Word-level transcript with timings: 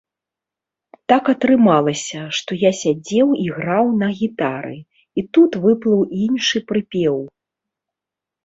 Так 1.11 1.27
атрымалася, 1.33 2.21
што 2.37 2.51
я 2.63 2.71
сядзеў 2.81 3.27
і 3.43 3.45
граў 3.57 3.85
на 4.01 4.09
гітары, 4.23 4.73
і 5.21 5.27
тут 5.39 5.51
выплыў 5.67 6.01
іншы 6.25 6.57
прыпеў. 6.73 7.15